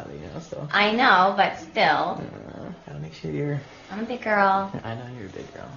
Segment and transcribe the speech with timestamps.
[0.00, 0.40] father, you know.
[0.40, 3.60] So I know, but still, uh, gotta make sure you're.
[3.90, 4.72] I'm a big girl.
[4.84, 5.70] I know you're a big girl.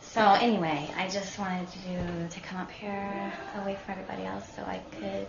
[0.00, 4.62] So anyway, I just wanted to to come up here away from everybody else so
[4.62, 5.28] I could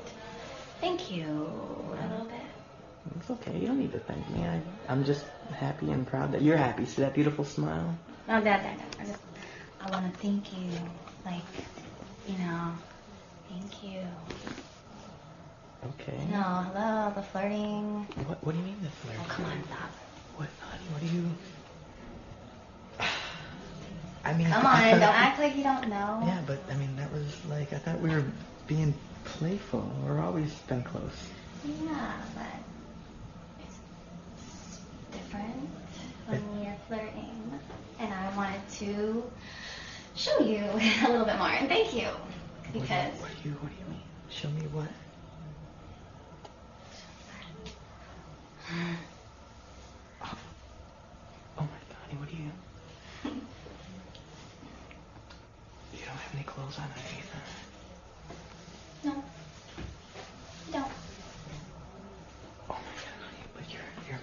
[0.81, 3.15] thank you a little bit.
[3.19, 3.57] It's okay.
[3.57, 4.43] You don't need to thank me.
[4.45, 5.25] I, I'm just
[5.59, 6.85] happy and proud that you're happy.
[6.85, 7.95] See that beautiful smile?
[8.27, 8.95] No, Dad, Dad, Dad.
[8.99, 9.19] I just
[9.81, 10.69] I want to thank you,
[11.25, 11.43] like,
[12.27, 12.71] you know,
[13.49, 13.99] thank you.
[15.85, 16.17] Okay.
[16.31, 18.05] No, hello, the flirting.
[18.27, 19.21] What What do you mean the flirting?
[19.23, 19.89] Oh, come on, stop.
[20.37, 20.83] What, honey?
[20.91, 21.29] What do you?
[24.25, 26.23] I mean, Come I on, don't act like you don't know.
[26.25, 28.23] Yeah, but I mean, that was like I thought we were
[28.67, 28.93] being
[29.25, 29.83] playful.
[30.05, 31.11] We're always been close.
[31.65, 32.45] Yeah, but
[33.59, 33.77] it's
[35.11, 35.69] different
[36.27, 37.59] when you're flirting,
[37.99, 39.23] and I wanted to
[40.15, 40.63] show you
[41.05, 41.49] a little bit more.
[41.49, 44.01] And thank you, What do you- because What do you What do you mean?
[44.29, 44.87] Show me what?
[48.71, 50.37] Oh,
[51.57, 51.97] oh my God!
[52.07, 52.51] honey, What do you?
[55.93, 57.31] You don't have any clothes on underneath.
[57.33, 57.39] huh?
[59.03, 59.23] no,
[60.71, 60.91] don't.
[62.69, 63.19] Oh my God!
[63.19, 64.19] honey, But you're you're.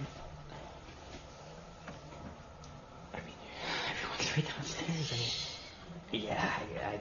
[3.13, 3.35] I mean,
[3.91, 5.11] everyone's right downstairs.
[5.13, 5.15] I
[6.11, 6.95] mean, yeah, I.
[6.95, 6.99] I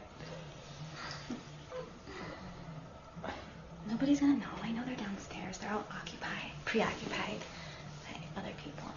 [3.91, 4.47] Nobody's gonna know.
[4.63, 5.59] I know they're downstairs.
[5.59, 7.41] They're all occupied, preoccupied
[8.07, 8.89] by other people.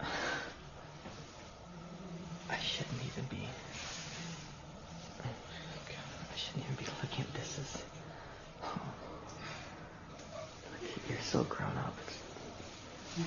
[2.50, 3.48] I shouldn't even be.
[5.24, 5.28] Oh
[5.88, 5.96] God,
[6.32, 7.58] I shouldn't even be looking at this.
[7.58, 7.82] As,
[8.64, 8.68] oh.
[10.82, 11.94] Look, You're so grown up.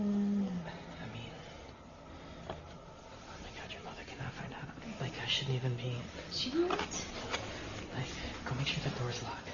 [0.00, 0.48] Mm.
[0.50, 1.30] I mean,
[2.50, 4.66] oh my God, your mother cannot find out.
[5.00, 5.96] Like, I shouldn't even be.
[6.30, 6.70] She won't.
[6.70, 8.06] Like,
[8.44, 9.48] go make sure the door's locked.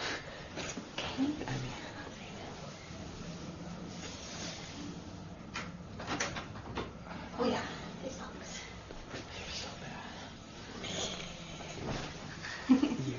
[0.98, 1.14] Okay.
[1.48, 2.52] I mean, I'll make it.
[7.38, 7.62] Oh yeah,
[8.04, 8.60] this sucks.
[9.38, 9.94] you're so bad.
[13.06, 13.16] You.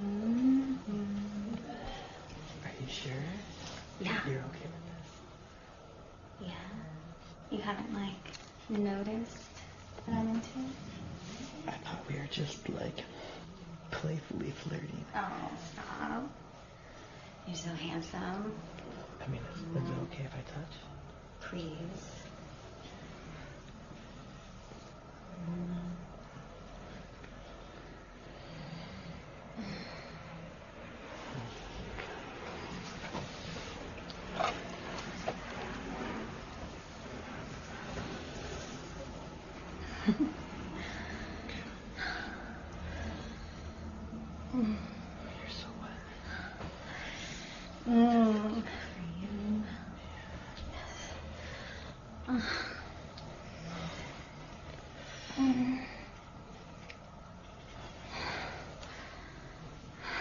[0.00, 1.56] Mhm.
[2.64, 3.12] Are you sure?
[4.00, 4.20] Yeah.
[4.28, 5.10] You're okay with this?
[6.48, 6.54] Yeah.
[7.50, 8.36] You haven't like
[8.68, 9.48] noticed
[10.06, 10.58] that I'm into?
[11.66, 13.04] I thought we were just like
[13.90, 15.04] playfully flirting.
[15.14, 16.22] Oh, stop.
[17.46, 18.52] You're so handsome.
[19.22, 20.74] I mean, is, is it okay if I touch?
[21.40, 22.06] Please.
[44.52, 44.64] You're
[45.48, 45.90] so wet.
[47.88, 48.62] Mm.
[48.62, 49.62] For you.
[50.72, 51.12] Yes.
[52.28, 52.42] Mm.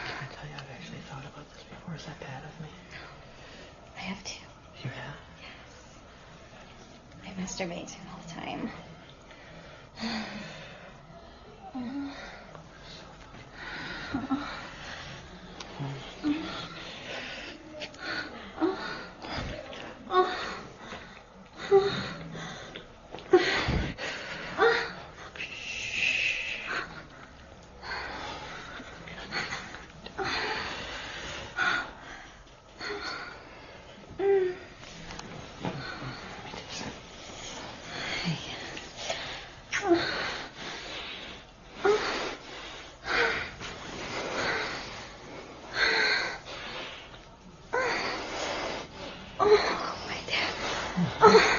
[0.05, 1.95] Can I tell you I've actually thought about this before?
[1.95, 2.69] Is that bad of me?
[3.97, 4.33] I have to.
[4.83, 5.15] You have?
[7.39, 7.47] To
[8.11, 8.71] all the time.
[49.39, 49.59] Oh,
[50.07, 50.55] my dad.
[51.21, 51.58] Oh,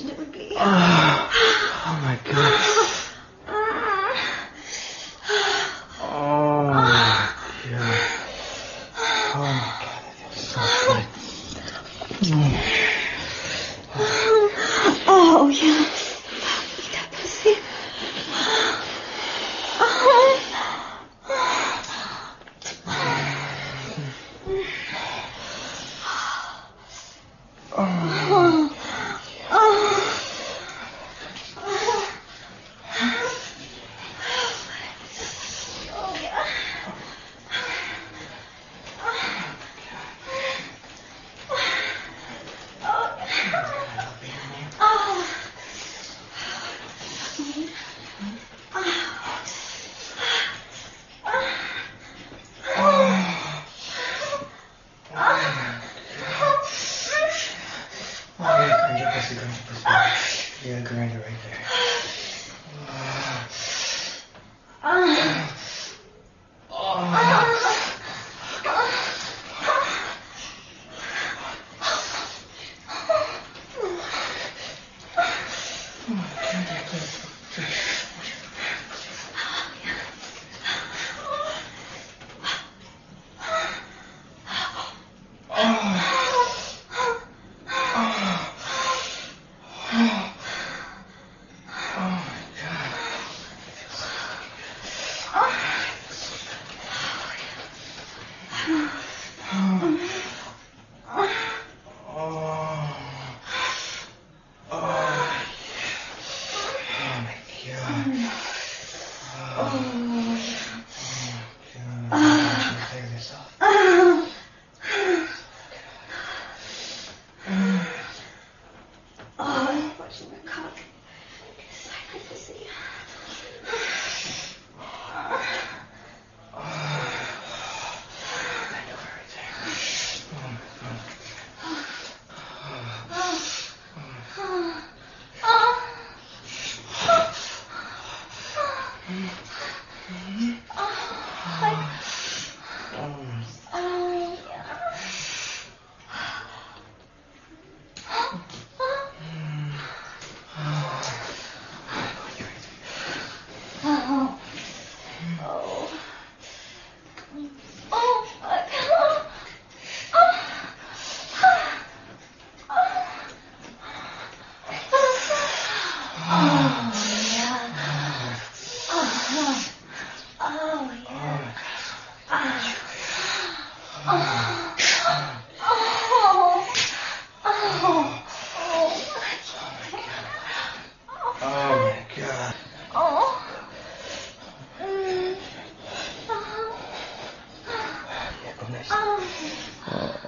[0.00, 0.52] imagined it would be.
[0.56, 1.30] oh,
[1.86, 2.54] oh my god.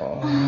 [0.04, 0.41] Oh.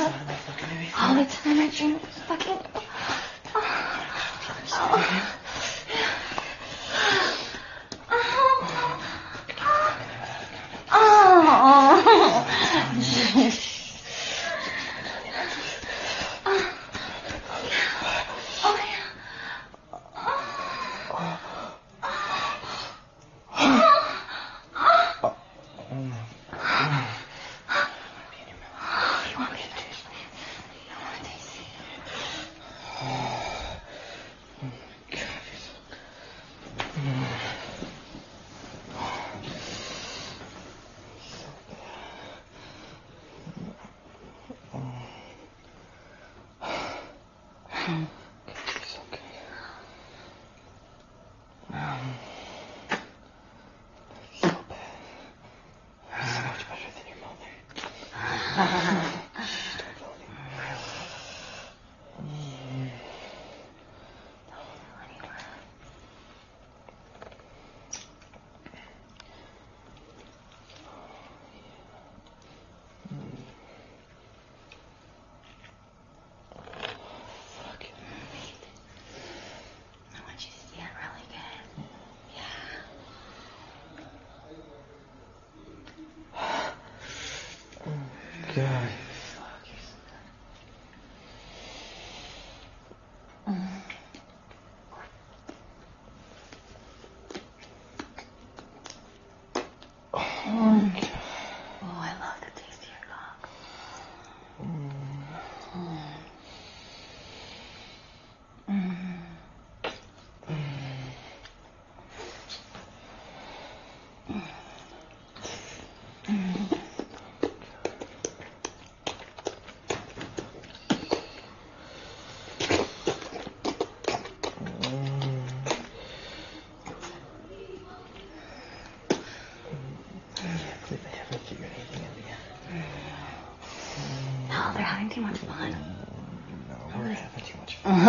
[0.00, 2.58] All the time I dream of fucking.
[3.54, 5.36] Oh.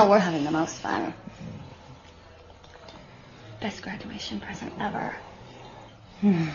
[0.04, 1.14] know we're having the most fun.
[3.60, 5.16] Best graduation present ever.
[6.22, 6.50] Hmm.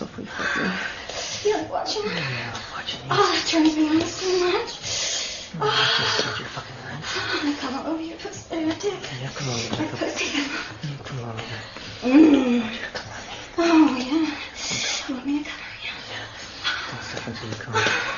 [0.00, 1.50] yourself with you.
[1.50, 2.14] You're watching me.
[2.16, 3.08] Yeah, watching you.
[3.10, 4.76] Oh, that turns me on so much.
[5.54, 5.94] Oh, ah.
[5.98, 6.02] oh.
[6.02, 7.00] Just you your fucking leg.
[7.16, 9.00] Oh, come over your pussy, your dick.
[9.22, 9.58] Yeah, come over.
[9.58, 10.38] Your come pussy.
[10.38, 11.40] Yeah, come over.
[12.02, 12.60] Mm.
[12.60, 13.88] Oh, yeah, come on.
[13.88, 14.36] Oh, yeah.
[15.06, 15.34] Come on?
[15.34, 15.44] Yeah.
[16.10, 16.26] yeah.
[16.90, 18.15] Don't step come on.